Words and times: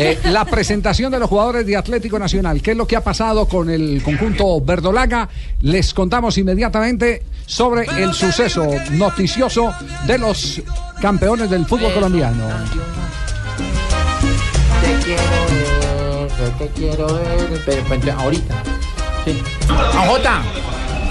Eh, 0.00 0.16
la 0.26 0.44
presentación 0.44 1.10
de 1.10 1.18
los 1.18 1.28
jugadores 1.28 1.66
de 1.66 1.76
Atlético 1.76 2.20
Nacional. 2.20 2.62
¿Qué 2.62 2.70
es 2.70 2.76
lo 2.76 2.86
que 2.86 2.94
ha 2.94 3.02
pasado 3.02 3.46
con 3.46 3.68
el 3.68 4.00
conjunto 4.00 4.60
verdolaga? 4.60 5.28
Les 5.62 5.92
contamos 5.92 6.38
inmediatamente 6.38 7.24
sobre 7.46 7.84
el 8.00 8.14
suceso 8.14 8.64
noticioso 8.92 9.74
de 10.06 10.18
los 10.18 10.62
campeones 11.02 11.50
del 11.50 11.66
fútbol 11.66 11.92
colombiano. 11.92 12.46
Te 14.80 15.04
quiero 15.04 16.28
ver, 16.38 16.58
te 16.58 16.68
quiero 16.80 17.14
ver, 17.14 17.62
pero, 17.66 17.82
pero 17.88 18.12
ahorita. 18.20 18.62
Sí. 19.24 19.42
Jota. 20.06 20.42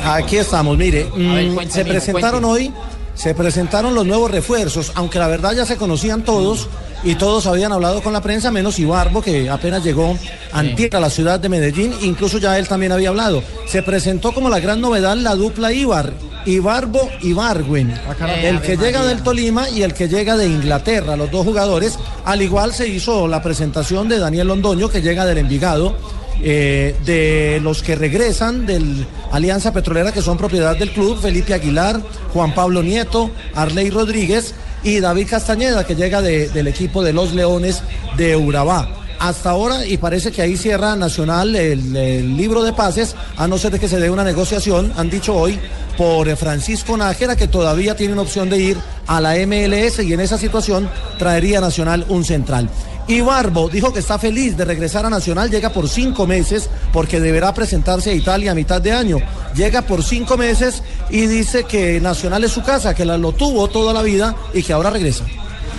Aquí 0.05 0.37
estamos, 0.37 0.77
mire, 0.77 1.11
ver, 1.13 1.49
mm, 1.49 1.69
se 1.69 1.83
presentaron 1.83 2.45
hoy, 2.45 2.71
se 3.15 3.35
presentaron 3.35 3.93
los 3.93 4.05
nuevos 4.05 4.31
refuerzos, 4.31 4.93
aunque 4.95 5.19
la 5.19 5.27
verdad 5.27 5.51
ya 5.51 5.65
se 5.65 5.75
conocían 5.75 6.23
todos 6.23 6.69
y 7.03 7.15
todos 7.15 7.45
habían 7.47 7.71
hablado 7.71 8.01
con 8.01 8.13
la 8.13 8.21
prensa, 8.21 8.51
menos 8.51 8.79
Ibarbo, 8.79 9.21
que 9.21 9.49
apenas 9.49 9.83
llegó 9.83 10.17
antier 10.51 10.95
a 10.95 10.99
la 10.99 11.09
ciudad 11.09 11.39
de 11.39 11.49
Medellín, 11.49 11.93
incluso 12.01 12.37
ya 12.37 12.57
él 12.57 12.67
también 12.67 12.91
había 12.91 13.09
hablado. 13.09 13.43
Se 13.67 13.83
presentó 13.83 14.33
como 14.33 14.49
la 14.49 14.59
gran 14.59 14.81
novedad 14.81 15.15
la 15.15 15.35
dupla 15.35 15.71
Ibar, 15.71 16.13
Ibarbo 16.45 17.09
y 17.21 17.33
Barwin, 17.33 17.93
el 18.41 18.61
que 18.61 18.77
llega 18.77 19.03
del 19.05 19.21
Tolima 19.21 19.69
y 19.69 19.83
el 19.83 19.93
que 19.93 20.07
llega 20.07 20.37
de 20.37 20.47
Inglaterra, 20.47 21.15
los 21.15 21.29
dos 21.29 21.45
jugadores. 21.45 21.99
Al 22.25 22.41
igual 22.41 22.73
se 22.73 22.87
hizo 22.87 23.27
la 23.27 23.41
presentación 23.43 24.07
de 24.07 24.19
Daniel 24.19 24.47
Londoño, 24.47 24.89
que 24.89 25.01
llega 25.01 25.25
del 25.25 25.39
Envigado 25.39 25.95
eh, 26.41 26.95
de 27.03 27.59
los 27.63 27.81
que 27.81 27.95
regresan 27.95 28.65
del 28.65 29.07
Alianza 29.31 29.73
Petrolera, 29.73 30.11
que 30.11 30.21
son 30.21 30.37
propiedad 30.37 30.77
del 30.77 30.91
club, 30.91 31.19
Felipe 31.19 31.53
Aguilar, 31.53 31.99
Juan 32.31 32.53
Pablo 32.53 32.83
Nieto, 32.83 33.31
Arley 33.55 33.89
Rodríguez 33.89 34.53
y 34.87 34.99
David 35.01 35.27
Castañeda, 35.29 35.85
que 35.85 35.95
llega 35.95 36.21
de- 36.21 36.47
del 36.49 36.67
equipo 36.67 37.03
de 37.03 37.11
los 37.11 37.33
Leones 37.33 37.81
de 38.15 38.35
Urabá. 38.37 38.89
Hasta 39.19 39.49
ahora, 39.49 39.85
y 39.85 39.97
parece 39.97 40.31
que 40.31 40.41
ahí 40.43 40.55
cierra 40.55 40.95
Nacional 40.95 41.55
el, 41.55 41.95
el 41.95 42.37
libro 42.37 42.63
de 42.63 42.71
pases, 42.71 43.15
a 43.35 43.47
no 43.47 43.57
ser 43.57 43.71
de 43.71 43.79
que 43.79 43.89
se 43.89 43.99
dé 43.99 44.09
una 44.09 44.23
negociación, 44.23 44.93
han 44.95 45.09
dicho 45.09 45.35
hoy, 45.35 45.59
por 45.97 46.33
Francisco 46.37 46.95
Nájera, 46.95 47.35
que 47.35 47.47
todavía 47.47 47.95
tiene 47.95 48.13
una 48.13 48.21
opción 48.21 48.49
de 48.49 48.59
ir 48.59 48.77
a 49.07 49.19
la 49.19 49.35
MLS 49.45 49.99
y 50.03 50.13
en 50.13 50.19
esa 50.19 50.37
situación 50.37 50.87
traería 51.17 51.59
Nacional 51.59 52.05
un 52.09 52.23
central. 52.23 52.69
Y 53.07 53.21
Barbo 53.21 53.69
dijo 53.69 53.93
que 53.93 53.99
está 53.99 54.19
feliz 54.19 54.57
de 54.57 54.65
regresar 54.65 55.05
a 55.05 55.09
Nacional, 55.09 55.49
llega 55.49 55.69
por 55.69 55.87
cinco 55.87 56.27
meses 56.27 56.69
porque 56.91 57.21
deberá 57.21 57.53
presentarse 57.53 58.09
a 58.09 58.13
Italia 58.13 58.51
a 58.51 58.55
mitad 58.55 58.81
de 58.81 58.91
año. 58.91 59.17
Llega 59.55 59.81
por 59.81 60.03
cinco 60.03 60.35
meses 60.37 60.83
y 61.09 61.25
dice 61.25 61.63
que 61.63 62.01
Nacional 62.01 62.43
es 62.43 62.51
su 62.51 62.63
casa, 62.63 62.93
que 62.93 63.05
la, 63.05 63.17
lo 63.17 63.31
tuvo 63.31 63.69
toda 63.69 63.93
la 63.93 64.01
vida 64.01 64.35
y 64.53 64.61
que 64.61 64.73
ahora 64.73 64.89
regresa. 64.89 65.23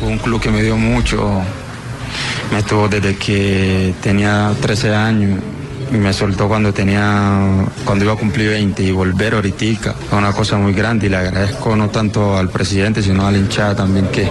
Fue 0.00 0.08
un 0.08 0.18
club 0.18 0.40
que 0.40 0.50
me 0.50 0.62
dio 0.62 0.76
mucho. 0.76 1.42
Me 2.50 2.60
estuvo 2.60 2.88
desde 2.88 3.16
que 3.16 3.94
tenía 4.00 4.54
13 4.60 4.94
años 4.94 5.38
me 5.92 6.12
soltó 6.12 6.48
cuando 6.48 6.72
tenía 6.72 7.64
cuando 7.84 8.04
iba 8.04 8.14
a 8.14 8.16
cumplir 8.16 8.50
20 8.50 8.82
y 8.82 8.90
volver 8.90 9.34
ahorita. 9.34 9.94
Fue 10.08 10.18
una 10.18 10.32
cosa 10.32 10.56
muy 10.56 10.72
grande 10.72 11.06
y 11.06 11.08
le 11.08 11.16
agradezco 11.16 11.74
no 11.74 11.88
tanto 11.88 12.36
al 12.36 12.48
presidente 12.48 13.02
sino 13.02 13.26
a 13.26 13.32
la 13.32 13.38
hinchada 13.38 13.76
también 13.76 14.08
que, 14.08 14.28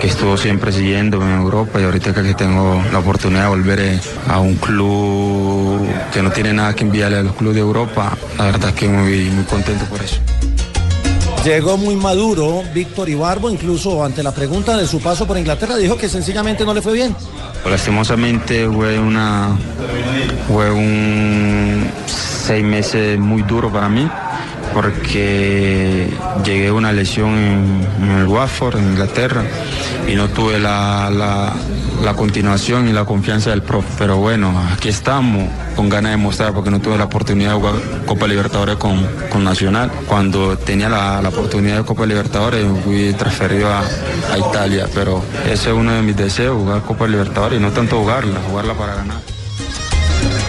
que 0.00 0.06
estuvo 0.06 0.36
siempre 0.36 0.72
siguiéndome 0.72 1.26
en 1.26 1.40
Europa. 1.40 1.80
Y 1.80 1.84
ahorita 1.84 2.14
que 2.14 2.34
tengo 2.34 2.82
la 2.92 2.98
oportunidad 2.98 3.42
de 3.42 3.48
volver 3.48 3.80
eh, 3.80 4.00
a 4.28 4.40
un 4.40 4.54
club 4.56 5.86
que 6.12 6.22
no 6.22 6.30
tiene 6.30 6.52
nada 6.52 6.74
que 6.74 6.84
enviarle 6.84 7.18
a 7.18 7.22
los 7.22 7.34
clubes 7.34 7.56
de 7.56 7.60
Europa. 7.60 8.16
La 8.38 8.44
verdad 8.46 8.70
es 8.70 8.74
que 8.74 8.88
muy, 8.88 9.30
muy 9.30 9.44
contento 9.44 9.84
por 9.86 10.00
eso. 10.02 10.20
Llegó 11.44 11.76
muy 11.76 11.96
maduro 11.96 12.62
Víctor 12.72 13.08
Ibarbo, 13.08 13.50
incluso 13.50 14.04
ante 14.04 14.22
la 14.22 14.32
pregunta 14.32 14.76
de 14.76 14.86
su 14.86 15.00
paso 15.00 15.26
por 15.26 15.36
Inglaterra, 15.36 15.76
dijo 15.76 15.96
que 15.96 16.08
sencillamente 16.08 16.64
no 16.64 16.72
le 16.72 16.80
fue 16.82 16.92
bien. 16.92 17.16
Lastimosamente 17.68 18.68
fue 18.68 18.98
una 18.98 19.56
fue 20.48 20.70
un 20.70 21.84
seis 22.06 22.64
meses 22.64 23.18
muy 23.18 23.42
duro 23.42 23.72
para 23.72 23.88
mí 23.88 24.08
porque 24.72 26.08
llegué 26.44 26.68
a 26.68 26.72
una 26.72 26.92
lesión 26.92 27.34
en, 28.00 28.10
el 28.10 28.26
Watford, 28.26 28.76
en 28.78 28.84
Inglaterra, 28.92 29.44
y 30.08 30.14
no 30.14 30.28
tuve 30.28 30.58
la- 30.58 31.52
la 32.02 32.14
continuación 32.14 32.88
y 32.88 32.92
la 32.92 33.04
confianza 33.04 33.50
del 33.50 33.62
profe. 33.62 33.88
Pero 33.98 34.16
bueno, 34.16 34.52
aquí 34.72 34.88
estamos 34.88 35.48
con 35.76 35.88
ganas 35.88 36.12
de 36.12 36.16
mostrar 36.16 36.52
porque 36.52 36.70
no 36.70 36.80
tuve 36.80 36.98
la 36.98 37.04
oportunidad 37.04 37.50
de 37.50 37.56
jugar 37.56 37.74
Copa 38.06 38.26
Libertadores 38.26 38.76
con, 38.76 39.06
con 39.30 39.44
Nacional. 39.44 39.90
Cuando 40.06 40.56
tenía 40.58 40.88
la, 40.88 41.22
la 41.22 41.28
oportunidad 41.28 41.78
de 41.78 41.84
Copa 41.84 42.04
Libertadores 42.04 42.66
fui 42.84 43.12
transferido 43.14 43.68
a, 43.72 43.80
a 43.80 44.38
Italia, 44.38 44.86
pero 44.94 45.22
ese 45.44 45.70
es 45.70 45.74
uno 45.74 45.92
de 45.92 46.02
mis 46.02 46.16
deseos, 46.16 46.56
jugar 46.56 46.82
Copa 46.82 47.06
Libertadores 47.06 47.58
y 47.58 47.62
no 47.62 47.70
tanto 47.70 48.00
jugarla, 48.00 48.40
jugarla 48.48 48.74
para 48.74 48.94
ganar. 48.96 49.18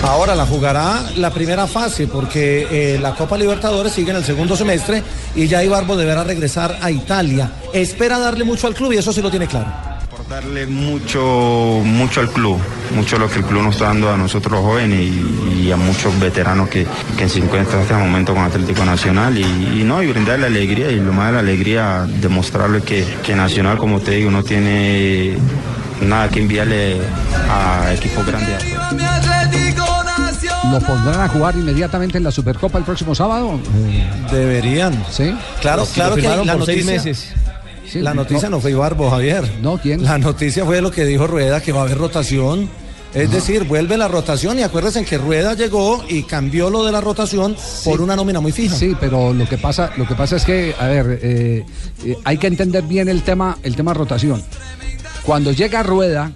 Ahora 0.03 0.36
la 0.36 0.46
jugará 0.46 1.02
la 1.16 1.31
primera 1.31 1.66
fase 1.66 2.08
porque 2.08 2.68
eh, 2.69 3.00
la 3.00 3.16
Copa 3.16 3.38
Libertadores 3.38 3.94
sigue 3.94 4.12
en 4.12 4.18
el 4.18 4.25
segundo 4.25 4.58
semestre 4.58 5.02
y 5.34 5.47
ya 5.47 5.63
Ibarbo 5.63 5.96
deberá 5.96 6.25
regresar 6.25 6.78
a 6.81 6.92
Italia. 6.92 7.50
Espera 7.74 8.19
darle 8.19 8.44
mucho 8.44 8.68
al 8.68 8.75
club 8.75 8.92
y 8.92 8.97
eso 8.97 9.13
sí 9.13 9.22
lo 9.22 9.30
tiene 9.30 9.47
claro. 9.47 9.93
Darle 10.30 10.66
mucho, 10.66 11.82
mucho 11.84 12.22
al 12.22 12.30
club, 12.30 12.58
mucho 12.96 13.20
lo 13.20 13.30
que 13.30 13.40
el 13.40 13.46
club 13.46 13.62
nos 13.62 13.76
está 13.76 13.88
dando 13.88 14.12
a 14.12 14.18
nosotros 14.18 14.54
los 14.54 14.62
jóvenes 14.62 15.00
y, 15.00 15.64
y 15.66 15.72
a 15.72 15.76
muchos 15.78 16.18
veteranos 16.20 16.70
que, 16.70 16.88
que 17.18 17.30
se 17.30 17.40
encuentran 17.40 17.78
en 17.78 17.82
este 17.84 17.94
momento 17.94 18.34
con 18.34 18.44
Atlético 18.44 18.84
Nacional 18.84 19.38
y, 19.38 19.44
y 19.44 19.84
no, 19.84 20.02
y 20.02 20.08
brindarle 20.08 20.48
alegría 20.48 20.90
y 20.92 21.00
lo 21.00 21.14
más 21.14 21.28
de 21.28 21.34
la 21.34 21.40
alegría, 21.40 22.08
demostrarle 22.08 22.82
que, 22.82 23.06
que 23.24 23.36
Nacional, 23.36 23.78
como 23.78 24.00
te 24.00 24.12
digo, 24.12 24.32
no 24.32 24.44
tiene 24.44 25.38
nada 26.02 26.30
que 26.30 26.40
enviarle 26.40 27.02
a 27.50 27.94
equipos 27.94 28.26
grandes. 28.26 28.64
¿Lo 30.72 30.80
pondrán 30.80 31.22
a 31.22 31.28
jugar 31.28 31.56
inmediatamente 31.56 32.18
en 32.18 32.24
la 32.24 32.32
Supercopa 32.32 32.78
el 32.80 32.84
próximo 32.86 33.14
sábado? 33.14 33.60
Deberían. 34.32 35.04
Sí. 35.12 35.36
Claro, 35.62 35.86
claro 35.94 36.16
que 36.16 36.22
la 36.22 36.38
por 36.54 36.66
seis 36.66 36.86
noticia, 36.86 37.12
meses. 37.12 37.34
Sí, 37.88 38.00
la 38.00 38.14
noticia 38.14 38.50
no. 38.50 38.58
no, 38.58 38.62
fue 38.62 38.72
Ibarbo, 38.72 39.10
Javier. 39.10 39.50
No, 39.62 39.78
¿quién? 39.78 40.04
La 40.04 40.18
noticia 40.18 40.66
fue 40.66 40.82
lo 40.82 40.92
que 40.92 41.06
dijo 41.06 41.28
Rueda, 41.28 41.62
que 41.62 41.72
va 41.72 41.82
a 41.82 41.84
haber 41.84 41.98
rotación. 41.98 42.70
Es 43.14 43.30
decir, 43.30 43.66
vuelve 43.66 43.96
la 43.96 44.08
rotación 44.08 44.58
y 44.58 44.64
acuérdense 44.64 45.06
que 45.06 45.20
Rueda 45.20 45.54
llegó 45.54 46.04
y 46.10 46.24
cambió 46.24 46.72
lo 46.72 46.84
de 46.84 46.92
la 46.92 47.00
rotación 47.00 47.56
por 47.84 48.02
una 48.02 48.16
nómina 48.16 48.40
muy 48.40 48.52
fija. 48.52 48.76
Sí, 48.76 48.98
pero 49.00 49.34
lo 49.34 49.48
que 49.48 49.60
pasa, 49.60 49.92
lo 49.98 50.08
que 50.08 50.16
pasa 50.16 50.38
es 50.38 50.46
que, 50.46 50.74
a 50.80 50.88
ver, 50.88 51.20
eh, 51.22 51.66
eh, 52.06 52.18
hay 52.24 52.38
que 52.40 52.48
entender 52.48 52.84
bien 52.84 53.10
el 53.10 53.22
tema, 53.22 53.60
el 53.62 53.76
tema 53.76 53.94
rotación. 53.94 54.42
Cuando 55.24 55.52
llega 55.52 55.84
Rueda, 55.84 56.32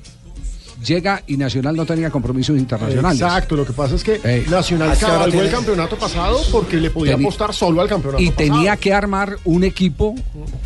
llega 0.88 1.22
y 1.28 1.38
Nacional 1.38 1.76
no 1.76 1.86
tenía 1.86 2.10
compromisos 2.10 2.58
internacionales. 2.58 3.22
Exacto, 3.22 3.56
lo 3.56 3.66
que 3.66 3.74
pasa 3.74 3.96
es 3.96 4.04
que 4.04 4.20
Ey. 4.24 4.46
Nacional 4.50 4.98
cabalgó 4.98 5.42
el 5.42 5.52
campeonato 5.52 5.98
pasado 5.98 6.40
porque 6.52 6.78
le 6.78 6.90
podía 6.90 7.16
Teni- 7.18 7.22
apostar 7.26 7.54
solo 7.54 7.82
al 7.82 7.88
campeonato 7.90 8.22
y 8.24 8.32
pasado. 8.32 8.38
tenía 8.56 8.78
que 8.78 8.94
armar 8.94 9.38
un 9.46 9.64
equipo 9.64 10.16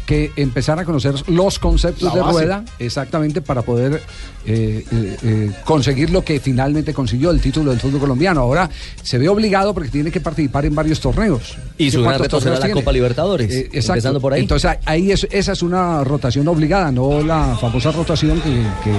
que 0.05 0.31
empezara 0.35 0.83
a 0.83 0.85
conocer 0.85 1.15
los 1.27 1.59
conceptos 1.59 2.13
de 2.13 2.21
rueda 2.21 2.63
exactamente 2.79 3.41
para 3.41 3.61
poder 3.63 4.01
eh, 4.45 4.83
eh, 4.91 5.17
eh, 5.23 5.51
conseguir 5.65 6.09
lo 6.09 6.23
que 6.23 6.39
finalmente 6.39 6.93
consiguió 6.93 7.31
el 7.31 7.39
título 7.39 7.71
del 7.71 7.79
fútbol 7.79 7.99
colombiano. 8.01 8.41
Ahora 8.41 8.69
se 9.03 9.17
ve 9.17 9.29
obligado 9.29 9.73
porque 9.73 9.89
tiene 9.89 10.11
que 10.11 10.19
participar 10.19 10.65
en 10.65 10.73
varios 10.75 10.99
torneos. 10.99 11.55
Y 11.77 11.85
¿Qué 11.85 11.91
su 11.91 12.03
gran 12.03 12.19
reto 12.19 12.39
será 12.41 12.55
la 12.55 12.65
tiene? 12.65 12.73
Copa 12.81 12.91
Libertadores, 12.91 13.51
Eh, 13.51 13.59
exacto. 13.71 13.93
empezando 13.93 14.19
por 14.19 14.33
ahí. 14.33 14.41
Entonces 14.41 14.71
ahí 14.85 15.11
es, 15.11 15.27
esa 15.31 15.51
es 15.53 15.61
una 15.61 16.03
rotación 16.03 16.47
obligada, 16.47 16.91
no 16.91 17.21
la 17.21 17.55
famosa 17.59 17.91
rotación 17.91 18.41
que, 18.41 18.49
que- 18.83 18.91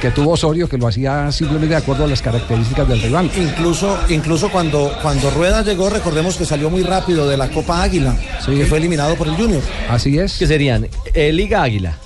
que 0.00 0.10
tuvo 0.10 0.32
Osorio, 0.32 0.68
que 0.68 0.78
lo 0.78 0.86
hacía 0.88 1.30
simplemente 1.32 1.74
de 1.74 1.76
acuerdo 1.76 2.04
a 2.04 2.06
las 2.06 2.20
características 2.22 2.86
del 2.88 3.00
rival. 3.02 3.30
Incluso, 3.36 3.98
incluso 4.08 4.50
cuando, 4.50 4.92
cuando 5.02 5.30
Rueda 5.30 5.62
llegó, 5.62 5.88
recordemos 5.90 6.36
que 6.36 6.44
salió 6.44 6.70
muy 6.70 6.82
rápido 6.82 7.28
de 7.28 7.36
la 7.36 7.48
Copa 7.48 7.82
Águila, 7.82 8.14
que 8.44 8.66
fue 8.66 8.78
eliminado 8.78 9.14
por 9.16 9.26
el 9.28 9.34
Junior. 9.36 9.62
Así 9.88 10.18
es. 10.18 10.38
Que 10.38 10.46
serían 10.46 10.88
eh, 11.14 11.32
Liga 11.32 11.62
Águila, 11.62 11.96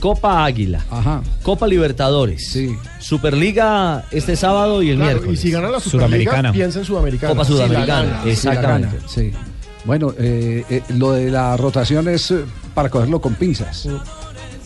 Copa 0.00 0.44
Águila, 0.44 0.84
Copa 1.42 1.66
Libertadores, 1.66 2.56
Superliga 2.98 4.04
este 4.10 4.34
sábado 4.36 4.82
y 4.82 4.90
el 4.90 4.96
Claro, 4.96 5.12
miércoles. 5.12 5.38
y 5.38 5.42
si 5.42 5.50
gana 5.52 5.68
la 5.70 5.80
Superliga, 5.80 6.52
piensa 6.52 6.80
en 6.80 6.84
Sudamericana. 6.84 7.32
Copa 7.32 7.44
Sudamericana, 7.44 8.02
gana. 8.08 8.22
exactamente. 8.30 8.96
Sí, 9.06 9.30
sí. 9.30 9.32
Bueno, 9.84 10.12
eh, 10.18 10.64
eh, 10.68 10.82
lo 10.98 11.12
de 11.12 11.30
la 11.30 11.56
rotación 11.56 12.08
es 12.08 12.34
para 12.74 12.88
cogerlo 12.90 13.20
con 13.20 13.34
pinzas. 13.36 13.76
Sí, 13.76 13.90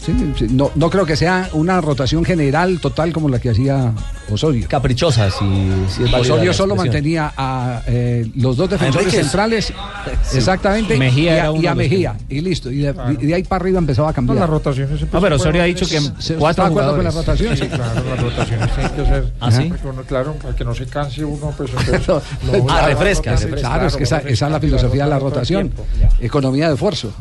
sí, 0.05 0.47
no, 0.51 0.71
no 0.75 0.91
creo 0.91 1.05
que 1.07 1.17
sea 1.17 1.49
una 1.53 1.81
rotación 1.81 2.25
general 2.25 2.81
total 2.81 3.13
como 3.13 3.29
la 3.29 3.39
que 3.39 3.51
hacía 3.51 3.93
Osorio. 4.31 4.67
Caprichosa, 4.69 5.31
si, 5.31 5.45
si 5.89 6.05
es 6.05 6.15
Osorio 6.15 6.53
solo 6.53 6.77
mantenía 6.77 7.33
a 7.37 7.83
eh, 7.87 8.31
los 8.37 8.57
dos 8.57 8.71
defensores 8.71 9.13
centrales, 9.13 9.73
Sí. 10.23 10.39
exactamente, 10.39 10.97
Mejía 10.97 11.33
y 11.33 11.59
era 11.59 11.71
a, 11.73 11.75
y 11.75 11.77
Mejía, 11.77 12.17
y 12.29 12.41
listo. 12.41 12.71
Y 12.71 12.79
de, 12.79 12.95
y 13.21 13.27
de 13.27 13.35
ahí 13.35 13.43
para 13.43 13.63
arriba 13.63 13.79
empezaba 13.79 14.11
a 14.11 14.13
cambiar. 14.13 14.37
No, 14.37 14.41
la 14.41 14.47
rotación 14.47 14.87
siempre 14.89 15.09
No, 15.13 15.21
pero 15.21 15.37
se 15.37 15.43
Osorio 15.43 15.63
ha 15.63 15.65
dicho 15.67 15.87
que 15.87 16.01
¿Se- 16.01 16.35
cuatro 16.35 16.51
¿está 16.51 16.63
de 16.65 16.69
acuerdo 16.69 16.95
con 16.97 17.05
la 17.05 17.11
jugadores. 17.11 17.15
rotación? 17.15 17.57
Sí, 17.57 17.67
claro, 17.69 18.05
las 18.09 18.21
rotaciones 18.23 18.75
tienen 18.75 18.93
que 18.93 19.05
ser. 19.05 19.33
¿Ah, 19.41 19.51
sí? 19.51 19.73
uno, 19.85 20.03
claro, 20.03 20.35
para 20.35 20.55
que 20.57 20.65
no 20.65 20.75
se 20.75 20.87
canse 20.87 21.25
uno, 21.25 21.53
pues 21.57 21.71
entonces. 21.79 22.09
no, 22.09 22.21
Ah, 22.69 22.83
la 22.83 22.87
refresca, 22.89 23.35
Claro, 23.37 23.87
es 23.87 23.97
que 23.97 24.05
esa, 24.05 24.19
esa 24.19 24.47
es 24.47 24.53
la 24.53 24.61
filosofía 24.61 25.05
de 25.05 25.11
la 25.11 25.19
rotación. 25.19 25.73
Economía 26.21 26.69
de 26.69 26.75
esfuerzo. 26.75 27.13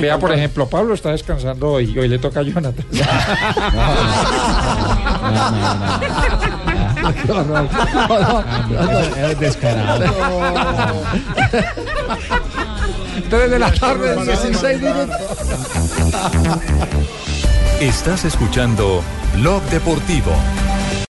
Vea, 0.00 0.18
por 0.18 0.32
ejemplo, 0.32 0.68
Pablo 0.68 0.94
está 0.94 1.10
descansando 1.10 1.72
hoy 1.72 1.92
y 1.94 1.98
hoy 1.98 2.08
le 2.08 2.18
toca 2.18 2.40
a 2.40 2.42
Jonathan. 2.42 2.84
Es 9.16 9.40
descarado. 9.40 10.04
3 13.30 13.50
de 13.50 13.58
la 13.58 13.72
tarde, 13.72 14.24
16 14.24 14.82
minutos. 14.82 15.16
Estás 17.80 18.24
escuchando 18.24 19.02
Blog 19.34 19.62
Deportivo. 19.70 20.32